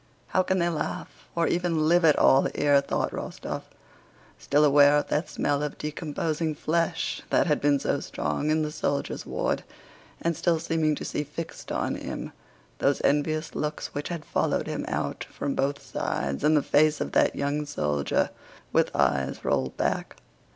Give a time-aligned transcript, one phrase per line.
[0.29, 3.61] "How can they laugh, or even live at all here?" thought Rostóv,
[4.39, 8.71] still aware of that smell of decomposing flesh that had been so strong in the
[8.71, 9.63] soldiers' ward,
[10.19, 12.31] and still seeming to see fixed on him
[12.79, 17.11] those envious looks which had followed him out from both sides, and the face of
[17.11, 18.31] that young soldier
[18.73, 20.15] with eyes rolled back.